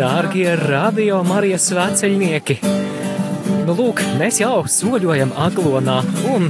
[0.00, 2.54] Dārgie radio Marijas svēceļnieki!
[3.66, 5.98] Nu, lūk, mēs jau soļojam aglonā
[6.32, 6.46] un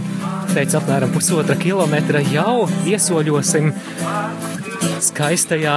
[0.52, 3.72] pēc apmēram pusotra kilometra jau iesoļosim
[5.02, 5.74] skaistajā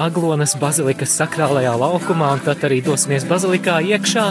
[0.00, 4.24] Aglonas bazilikas sakrālajā laukumā, un tad arī dosimies bazilikā iekšā.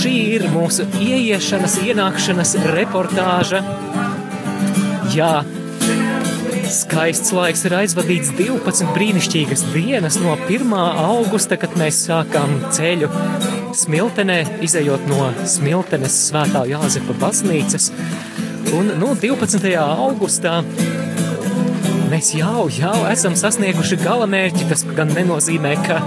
[0.00, 3.62] Šī ir mūsu ieiešanas, ienākšanas reportāža.
[5.14, 5.36] Jā,
[6.70, 10.70] skaists laiks ir aizvadīts 12 brīnišķīgas dienas no 1.
[11.02, 13.10] augusta, kad mēs sākām ceļu
[13.76, 17.90] Smiltenē, izējot no Smiltenes svētā Jāzepa baznīcas.
[18.76, 19.72] Un no 12.
[19.80, 20.60] augustā
[22.10, 24.70] mēs jau, jau esam sasnieguši galamērķi.
[24.70, 26.00] Tas gan nenozīmē, ka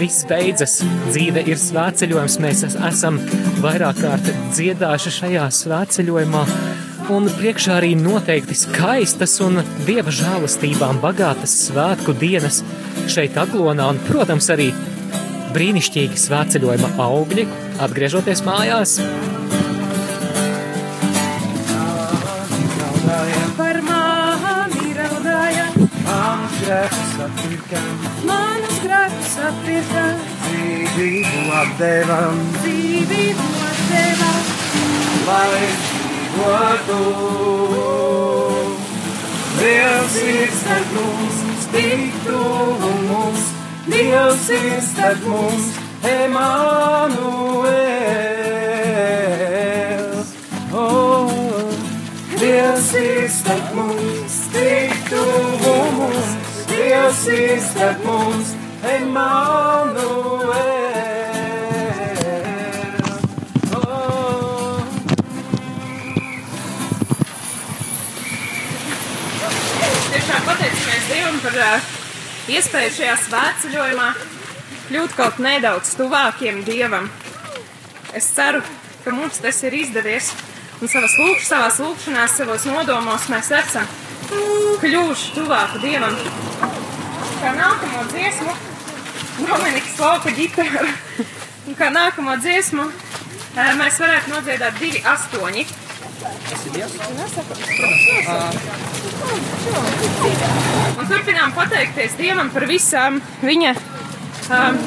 [0.00, 0.80] viss beidzas.
[1.10, 2.40] Dzīve ir svētceļojums.
[2.44, 3.20] Mēs esam
[3.60, 6.44] vairāk kārt dziedājuši šajā svētceļojumā.
[7.10, 12.60] Un priekšā arī noteikti skaistas un dieva žēlastībām bagātas svētku dienas
[13.10, 14.68] šeit, Aglonā, un, protams, arī
[15.50, 17.48] brīnišķīgi svētceļojuma augļi,
[17.82, 18.94] atgriežoties mājās.
[23.58, 25.66] Par mani raudāja,
[26.06, 27.92] Manas grēkus atpirkam,
[28.30, 30.08] manus grēkus atpirka,
[30.46, 34.34] dzīvību atdevam, dzīvību atdeva.
[35.26, 35.89] lai
[36.40, 37.00] dzīvotu.
[39.60, 41.36] Dievs ir starp mums,
[41.72, 43.42] tik tuvu mums,
[43.90, 45.64] Dievs ir starp mums,
[46.02, 47.08] Emanuēls.
[50.72, 51.30] Oh,
[52.40, 56.28] Dievs ir starp mums, tik tuvu mums,
[56.72, 58.48] Dievs ir starp mums,
[58.96, 60.39] Emanuēls.
[71.40, 74.08] Dievam par iespēju šajā svētceļojumā
[74.90, 77.06] kļūt kaut nedaudz tuvākiem Dievam.
[78.12, 78.60] Es ceru,
[79.04, 80.34] ka mums tas ir izdevies
[80.82, 83.88] un savas lūk, savās lūkšanās, savos nodomos mēs esam
[84.82, 86.18] kļuvuši tuvāku Dievam.
[87.40, 88.56] Kā nākamo dziesmu,
[89.40, 90.84] Dominiks lauka ģitāra,
[91.64, 92.84] un kā nākamo dziesmu
[93.80, 95.64] mēs varētu nodziedāt divi astoņi.
[100.98, 104.80] Un turpinām pateikties Dievam par visām viņa um,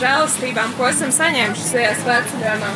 [0.00, 2.72] žēlastībām, ko esam saņēmuši šajā svētceļojumā.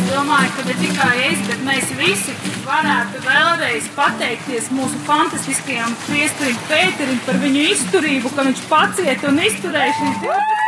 [0.00, 6.58] Es domāju, ka ne tikai es, bet mēs visi varētu vēlreiz pateikties mūsu fantastiskajam priesterim
[6.70, 10.59] Pēterim par viņu izturību, ka viņš paciet un izturēja šīs 12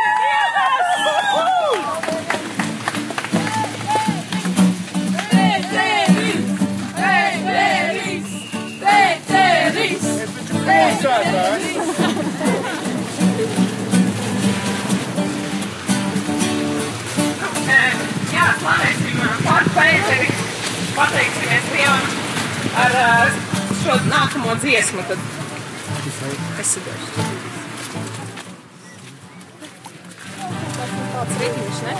[11.03, 11.11] jā,
[19.43, 20.29] par Pēteri,
[20.95, 22.05] pateiksimies Dievam
[22.83, 22.93] ar
[23.83, 25.01] šo nākamo dziesmu.
[25.09, 25.19] Tad
[26.63, 27.07] es sadošu.
[31.13, 31.93] Tāds ritmiņš, ne?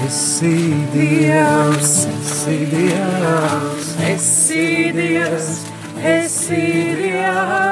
[0.00, 0.56] Esi
[0.94, 4.64] Dievs, esi Dievs, esi
[4.96, 5.48] Dievs,
[6.14, 6.64] esi
[7.02, 7.69] Dievs.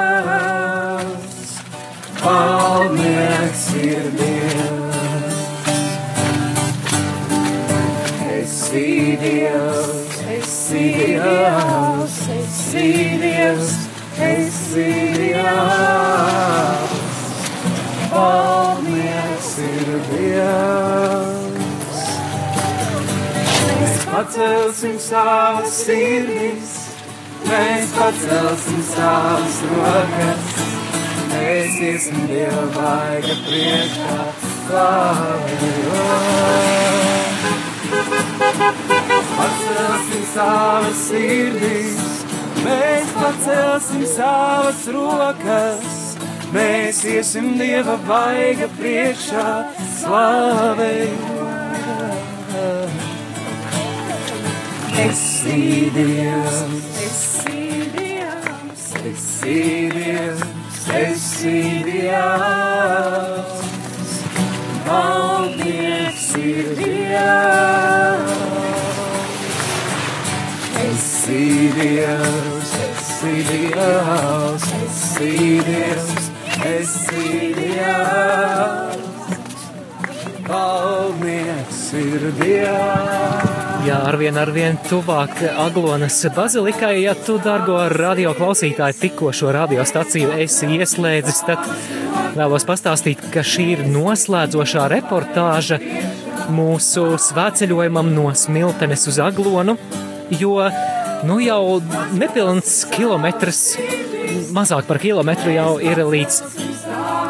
[9.28, 12.88] Dievs, esi Dievs, esi
[13.20, 13.72] Dievs,
[14.16, 17.02] esi Dievs.
[18.08, 22.00] Palnieks ir Dievs.
[23.68, 26.72] Mēs pacelsim savas sirdis,
[27.44, 30.44] mēs pacelsim savas rokas.
[31.34, 34.18] Mēs iesim Dieva vaiga priekšā,
[34.48, 35.78] slavējot.
[37.88, 38.87] Pacelsim
[40.34, 42.24] savas sirdis,
[42.64, 45.94] mēs pacelsim savas rokas.
[46.52, 49.48] Mēs iesim Dieva vaiga priekšā,
[49.98, 51.48] slavējot.
[54.98, 56.56] Esi Dievs,
[57.04, 59.60] esi Dievs, esi
[59.94, 63.60] Dievs, esi Dievs.
[64.88, 68.17] Paldies ir Dievs.
[71.78, 76.30] Dievs, esi Dievs, esi Dievs,
[76.66, 78.96] esi Dievs.
[80.48, 83.54] Paldies ir Dievs.
[83.86, 90.74] Jā, arvien, arvien tuvāk Aglonas bazilikai, ja tu, dargo radio klausītāji, tikko šo radiostaciju esi
[90.80, 91.62] ieslēdzis, tad
[92.38, 95.78] Vēlos pastāstīt, ka šī ir noslēdzošā reportāža
[96.54, 99.74] mūsu svētceļojumam no Smiltenes uz Aglonu,
[100.38, 100.58] jo
[101.26, 101.80] nu jau
[102.14, 103.62] nepilns kilometrs,
[104.54, 106.42] mazāk par kilometru jau ir līdz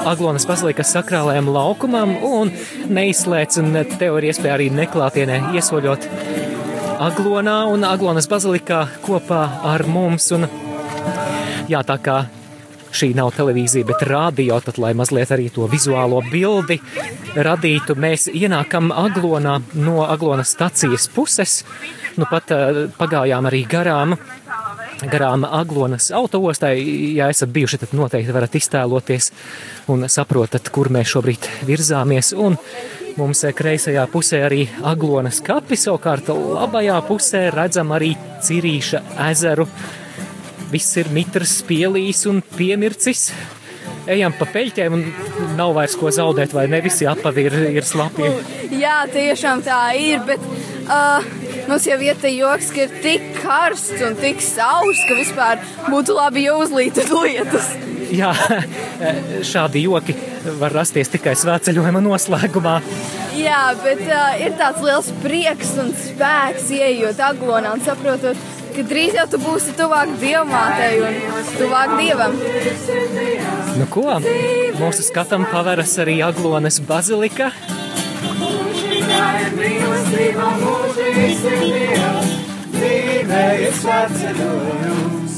[0.09, 2.53] Aglonas bazilikas sakrālajam laukumam un
[2.89, 6.09] neizslēdz, un tev ir iespēja arī neklātienē iesoļot
[7.09, 10.31] Aglonā un Aglonas bazilikā kopā ar mums.
[10.35, 10.49] Un,
[11.71, 12.17] jā, tā kā
[12.95, 16.79] šī nav televīzija, bet radio, tad, lai mazliet arī to vizuālo bildi
[17.37, 21.63] radītu, mēs ienākam Aglonā no Aglonas stacijas puses.
[22.19, 24.17] Nu, pat uh, pagājām arī garām,
[25.07, 26.75] garām Aglonas autoostai.
[27.15, 29.31] Ja esat bijuši, tad noteikti varat iztēloties
[29.93, 32.33] un saprotat, kur mēs šobrīd virzāmies.
[32.35, 32.59] Un
[33.19, 39.69] mums kreisajā pusē arī Aglonas kapi, savukārt labajā pusē redzam arī Cirīša ezeru
[40.73, 43.29] viss ir mitrs, pielīs un piemircis.
[44.09, 45.03] Ejam pa peļķēm un
[45.59, 48.31] nav vairs ko zaudēt, vai ne visi apavi ir, ir slapi.
[48.73, 50.45] Jā, tiešām tā ir, bet
[50.89, 51.27] uh,
[51.69, 55.61] mums jau ir te joks, ka ir tik karsts un tik sauss, ka vispār
[55.91, 57.73] būtu labi jau uzlītas lietas.
[58.09, 58.33] Jā,
[59.45, 60.17] šādi joki
[60.57, 62.79] var rasties tikai svētceļojuma noslēgumā.
[63.37, 68.41] Jā, bet uh, ir tāds liels prieks un spēks ieejot aglonā un saprotot,
[68.79, 71.17] ka drīz jau tu būsi tuvāk dievmātei un
[71.59, 72.35] tuvāk dievam.
[73.79, 74.05] Nu ko,
[74.79, 77.51] mūsu skatam paveras arī Aglonas bazilika.
[78.39, 82.37] Mūžīgā ir mīlestība, mūžīgs ir Dievs,
[82.77, 85.35] dzīvē ir svētceļojums.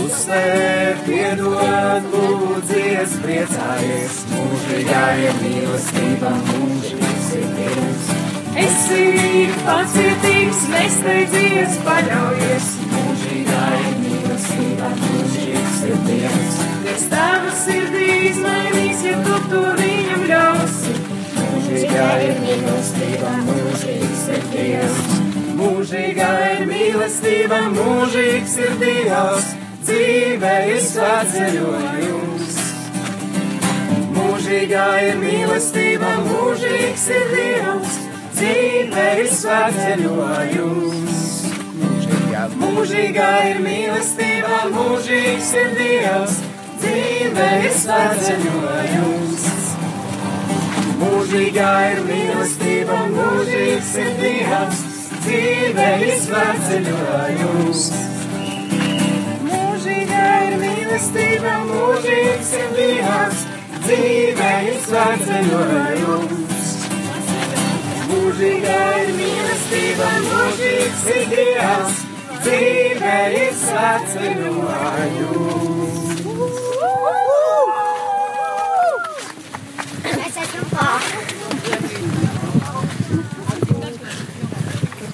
[0.00, 8.10] Uz tevi piedod, lūdzies, priecājies, mūžīgā ir mīlestība, mūžīgs ir Dievs.
[8.58, 9.46] Esi
[10.50, 12.66] pacietīgs, nesteidzies, paļaujies.
[12.90, 16.56] Mūžīgā ir mīlestība, mūžīgs ir Dievs.
[16.84, 20.96] Dievs tava sirdī izmainīs, ja tu to viņam ļausi.
[21.38, 25.00] Mūžīgā ir mīlestība, mūžīgs ir Dievs.
[25.60, 29.48] Mūžīgā ir mīlestība, mūžīgs ir Dievs.
[29.80, 32.60] Dzīve ir svētceļojums.
[34.18, 38.09] Mūžīgā ir mīlestība, mūžīgs ir Dievs.
[38.40, 41.24] Dzīve ir svētceļojums.
[41.76, 46.38] Mūžīgā, mūžīgā ir mīlestība, mūžīgs ir Dievs.
[46.80, 49.44] Dzīve ir svētceļojums.
[51.02, 54.80] Mūžīgā ir mīlestība, mūžīgs ir Dievs.
[55.26, 57.82] Dzīve ir svētceļojums.
[59.50, 63.44] Mūžīgā ir mīlestība, mūžīgs ir Dievs.
[63.84, 66.49] Dzīve ir svētceļojums.
[68.30, 71.96] Mūžīgā ir mīlestība, mūžīgs ir Dievs,
[72.44, 75.96] dzīve ir svētceļojums.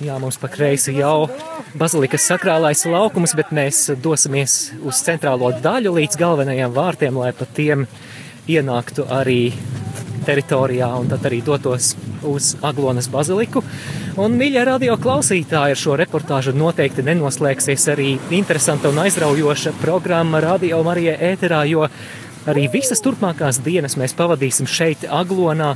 [0.04, 1.32] Jā, mums pa kreisi jau
[1.72, 7.88] bazilikas sakrālais laukums, bet mēs dosimies uz centrālo daļu līdz galvenajiem vārtiem, lai pa tiem
[8.44, 9.56] ienāktu arī
[10.26, 11.94] teritorijā un tad arī dotos
[12.26, 13.62] uz Aglonas baziliku.
[14.20, 20.82] Un, mīļie radio klausītāji, ar šo reportāžu noteikti nenoslēgsies arī interesanta un aizraujoša programma Radio
[20.86, 21.86] Marijā ēterā, jo
[22.46, 25.74] arī visas turpmākās dienas mēs pavadīsim šeit Aglonā,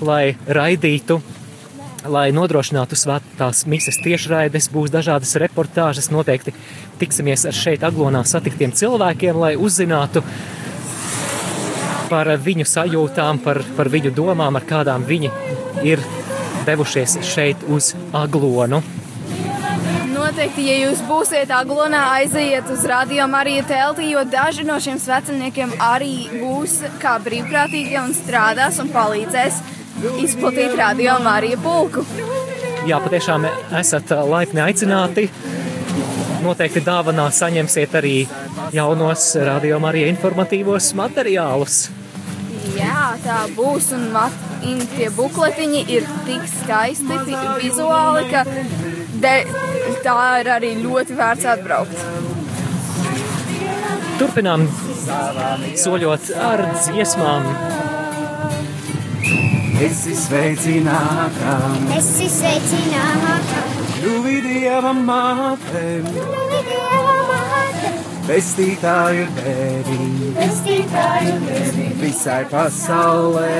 [0.00, 1.20] lai raidītu
[2.08, 6.10] lai nodrošinātu svētās mises tiešraides, būs dažādas reportāžas.
[6.12, 6.54] Noteikti
[7.00, 10.22] tiksimies ar šeit aglonā satiktiem cilvēkiem, lai uzzinātu
[12.10, 15.30] par viņu sajūtām, par, par viņu domām, ar kādām viņi
[15.86, 16.02] ir
[16.66, 18.82] devušies šeit uz aglonu.
[20.10, 25.72] Noteikti, ja jūs būsiet aglonā, aiziet uz radio Mariju telti, jo daži no šiem svecerniekiem
[25.82, 29.62] arī būs kā brīvprātīgie un strādās un palīdzēs
[30.22, 32.04] izplatīt radio Mariju pulku.
[32.88, 33.48] Jā, patiešām
[33.80, 35.26] esat laipni aicināti.
[36.40, 38.14] Noteikti dāvanā saņemsiet arī
[38.72, 41.88] jaunos radio Marija informatīvos materiālus.
[43.10, 48.44] Jā, tā būs un mat, in, tie bukletiņi ir tik skaisti, tik vizuāli, ka
[49.24, 49.32] de,
[50.04, 52.04] tā ir arī ļoti vērts atbraukt.
[54.20, 54.68] Turpinām
[55.82, 57.50] soļot ar dziesmām,
[59.80, 61.56] Esi sveicināta,
[61.98, 63.64] Esi sveicināta,
[63.96, 67.94] kļuvi Dieva māte, Kungi Dieva māte,
[68.30, 69.96] pestītāju tevi
[70.36, 73.54] pestītāju tevi, visai pasaulē.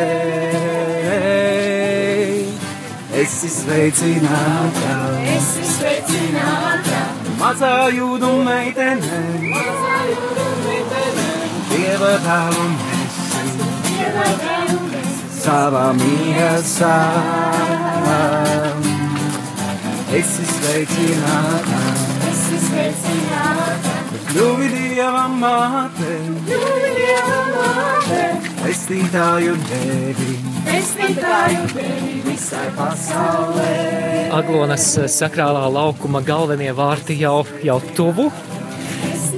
[3.20, 4.92] Esi sveicināta,
[5.34, 7.00] esi sveicināta,
[7.42, 9.18] mazā jūdu meitene,
[11.70, 12.90] Dieva dāvana.
[15.40, 16.94] savā miesā.
[20.20, 21.80] Esi sveicināta,
[22.30, 23.89] esi sveicināta,
[24.30, 26.14] kļuvi Dieva māte,
[26.46, 28.22] kļuvi Dieva māte,
[28.62, 30.40] pestītāju devi
[30.80, 33.72] pestītāju tevi visai pasaulē.
[34.36, 38.30] Aglonas sakrālā laukuma galvenie vārti jau, jau tuvu.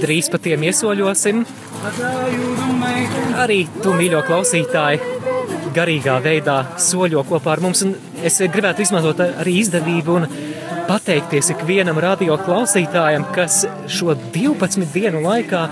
[0.03, 1.45] Drīz pa tiem iesoļosim.
[3.43, 5.03] Arī tu, mīļo klausītāji,
[5.75, 7.85] garīgā veidā soļo kopā ar mums.
[7.87, 10.29] Un es gribētu izmantot arī izdevību un
[10.89, 15.63] pateikties ikvienam radio klausītājam, kas šo 12 dienu laikā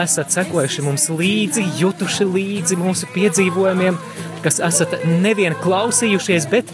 [0.00, 3.98] esat sekojuši mums līdzi, jutuši līdzi mūsu piedzīvojumiem,
[4.44, 6.70] kas esat nevien klausījušies, bet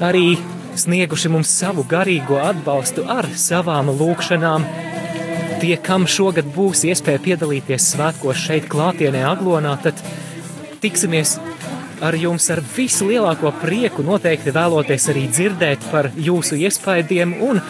[0.00, 0.36] arī
[0.78, 4.66] snieguši mums savu garīgo atbalstu ar savām lūkšanām.
[5.62, 10.00] Tie, kam šogad būs iespēja piedalīties svētkos šeit, klātienē, Aglonā, tad
[10.82, 11.36] tiksimies
[12.02, 14.04] ar jums ar visu lielāko prieku.
[14.06, 17.62] Noteikti vēloties arī dzirdēt par jūsu iespaidiem un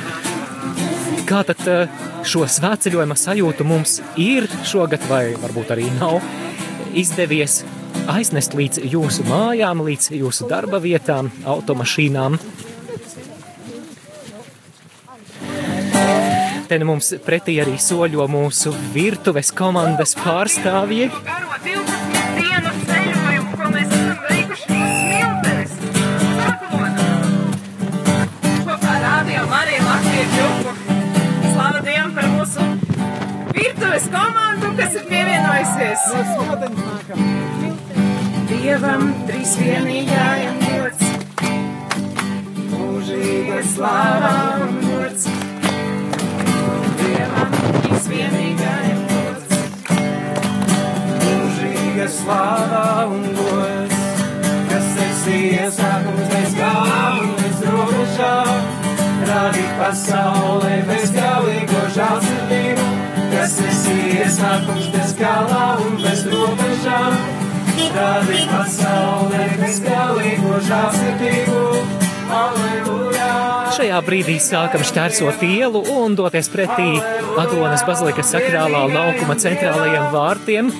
[1.28, 6.20] kā tad eh, šo svētceļojuma sajūtu mums ir šogad, vai varbūt arī nav
[6.98, 7.62] izdevies
[8.10, 12.38] aiznest līdz jūsu mājām, līdz jūsu darba vietām, automašīnām.
[16.68, 21.10] Te nu mums pretī arī soļo mūsu virtuves komandas pārstāvji.
[35.82, 36.82] Pievienojusies.
[38.50, 41.02] Dievam trīs vienīgajam gods.
[42.72, 44.34] Mūžīga slava
[44.66, 45.26] un gods.
[47.00, 49.58] Dievam trīs vienīgajam gods.
[51.24, 53.98] mūžīga slāvā un gods,
[54.70, 58.70] kas esi iesākums bez galām un bez robežām.
[59.32, 62.31] Rādīt pasaulē bez galīgo žālsirdību,
[63.42, 67.16] kas esi iesākums bez galām un bez robežām.
[67.92, 71.62] Rādīt pasaulē bez galīgo žālsirdību,
[72.36, 73.26] aleluja!
[73.74, 77.02] Šajā brīdī sākam šķērsot ielu un doties pretī
[77.40, 80.70] Aglonas bazilikas sakrālā laukuma centrālajiem vārtiem.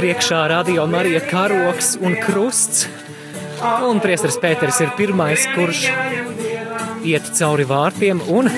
[0.00, 2.86] Priekšā radio Marija karoks un krusts.
[3.84, 5.90] Un priesteris Pēters ir pirmais, kurš
[7.04, 8.48] iet cauri vārtiem un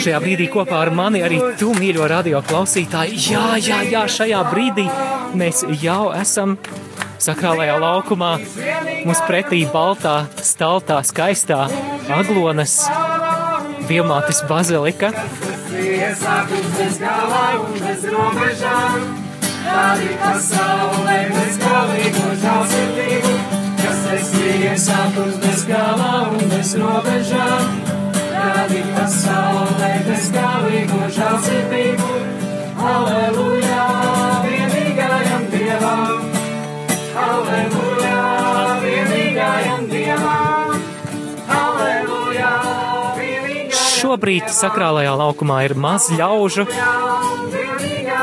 [0.00, 3.18] šajā brīdī kopā ar mani arī tu, mīļo radio klausītāji.
[3.32, 4.86] Jā, jā, jā, šajā brīdī
[5.38, 6.56] mēs jau esam
[7.22, 8.32] sakrālajā laukumā.
[9.06, 11.66] Mums pretī baltā, staltā, skaistā
[12.12, 12.80] Aglonas
[13.88, 15.10] Dievmātes bazilika.
[15.72, 19.06] Iesākums bez galām un bez robežām,
[19.66, 23.32] rādīt pasaulē bez galīgo žālsirdību,
[23.82, 27.51] kas esi iesākums bez galām un bez robežām,
[44.22, 46.62] Šobrīd sakrālajā laukumā ir maz ļaužu.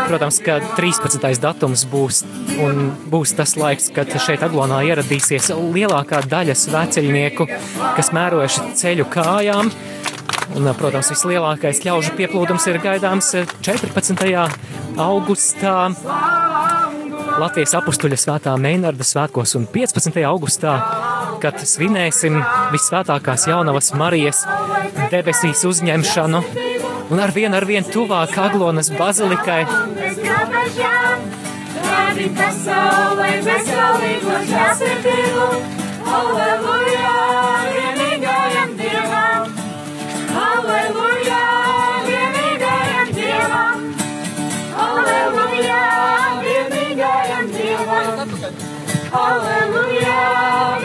[0.08, 1.26] Protams, ka 13.
[1.44, 2.22] datums būs,
[2.64, 7.50] un būs tas laiks, kad šeit Aglonā ieradīsies lielākā daļa svēceļnieku,
[8.00, 9.74] kas mērojuši ceļu kājām.
[10.56, 14.48] Un, protams, vislielākais ļaužu pieplūdums ir gaidāms 14.
[14.96, 15.76] augustā
[17.40, 20.18] Latvijas apstuļa svētā Meinarda svētkos un 15.
[20.28, 20.74] augustā,
[21.40, 22.36] kad svinēsim
[22.74, 24.42] visvētākās jaunavas Marijas
[25.14, 26.42] debesīs uzņemšanu.
[27.10, 29.62] Un ar vien, ar vien tuvāk Aglonas bazilikai
[29.96, 31.24] Bez robežām,
[31.88, 35.48] rādīt pasaulē bez galīgo žālsirdību,
[36.20, 37.29] aleluja,
[49.12, 50.80] aleluja,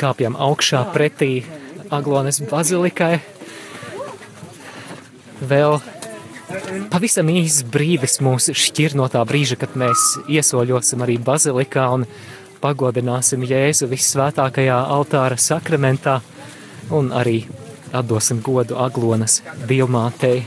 [0.00, 1.44] kāpjam augšā pretī
[1.90, 3.18] Aglonas bazilikai.
[5.40, 5.78] Vēl
[6.92, 12.06] pavisam īsts brīdis mūs šķir no tā brīža, kad mēs iesoļosim arī bazilikā un
[12.60, 16.20] pagodināsim Jēzu visvētākajā altāra sakramentā
[16.94, 17.42] un arī
[17.96, 20.42] atdosim godu Aglonas dievmātei.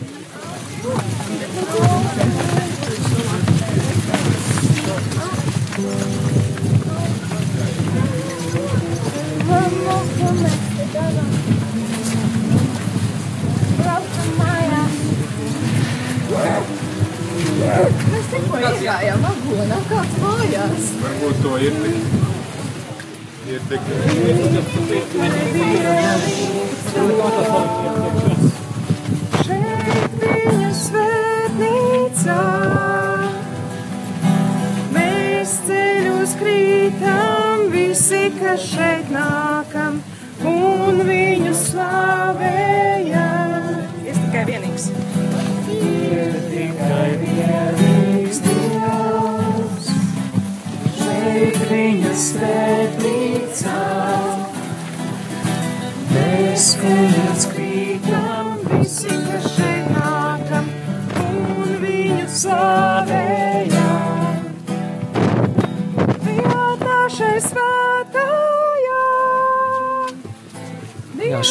[23.74, 24.13] Ir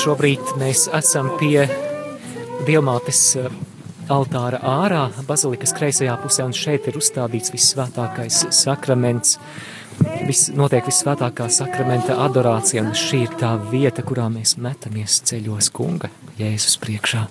[0.03, 1.63] šobrīd mēs esam pie
[2.67, 3.53] Dievmātes eh,
[4.11, 9.37] altāra ārā, bazilikas kreisajā pusē, un šeit ir uzstādīts visvētākais sakraments.
[10.27, 16.11] Viss notiek visvētākā sakramenta adorācija, un šī ir tā vieta, kurā mēs metamies ceļos kunga
[16.41, 17.27] Jēzus priekšā.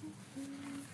[0.00, 0.91] うん。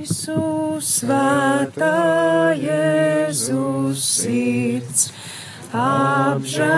[0.00, 5.02] Visu svētā Jēzus sirds
[5.76, 6.68] apžēlojies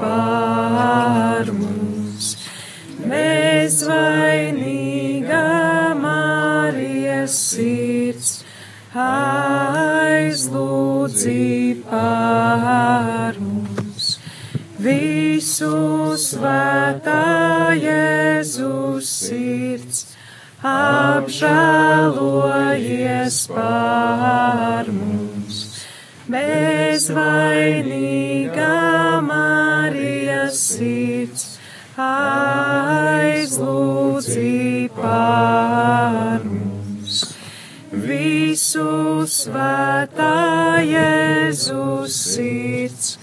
[0.00, 2.30] pār mums.
[3.12, 5.42] Mēs vainīgā
[6.00, 8.32] Marijas sirds
[9.04, 10.48] aizlūdzi
[11.92, 14.08] pār mums.
[14.88, 15.76] Visu
[16.16, 17.22] svētā
[17.76, 18.29] Jēzus
[21.20, 25.84] apžēlojies pār mums.
[26.30, 31.58] Mēs vainīgā Marijas sirds
[32.00, 32.88] aizlūdzi
[34.96, 37.34] pār mums.
[37.90, 43.18] Visu svētā Jēzus sirds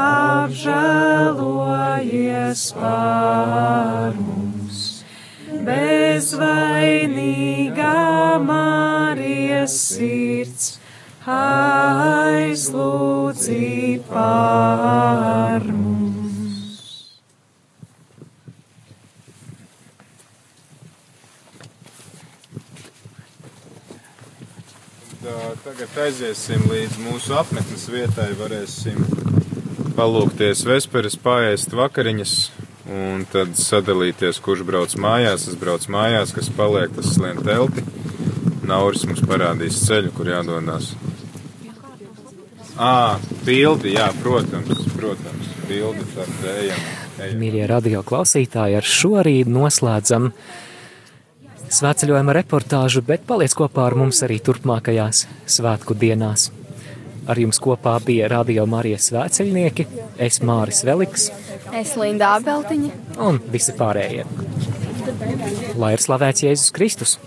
[0.00, 4.37] apžēlojies pār mums.
[8.42, 10.78] Marijas sirds
[11.28, 12.80] aizlūdzi
[14.08, 15.98] pār mums.
[25.68, 28.98] Tagad aiziesim līdz mūsu apmetnes vietai, varēsim
[29.98, 32.32] palūkties vesperes, pāriest vakariņas
[32.88, 35.48] un tad sadalīties, kurš brauc mājās.
[35.50, 37.84] Es braucu mājās, kas paliek, tas slien telti.
[38.68, 40.92] Nauris mums parādīs ceļu, kur jādodas.
[42.78, 46.82] Ā, bildi, jā, protams, protams, bildi, tad ejam.
[47.18, 47.40] ejam.
[47.40, 50.30] Mīļie radio klausītāji, ar šo arī noslēdzam
[51.74, 55.24] svētceļojuma reportāžu, bet paliec kopā ar mums arī turpmākajās
[55.58, 56.52] svētku dienās.
[57.28, 59.88] Ar jums kopā bija Radio Marijas svētceļnieki,
[60.28, 61.28] es Māris Veliks
[61.76, 62.90] Es Linda Abeltiņa.
[63.20, 64.24] un visi pārējie.
[65.76, 67.18] Lai ir slavēts Jēzus Kristus!